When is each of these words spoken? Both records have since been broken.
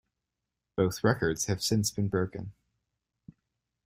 Both 0.77 1.03
records 1.03 1.45
have 1.45 1.61
since 1.61 1.91
been 1.91 2.07
broken. 2.07 2.53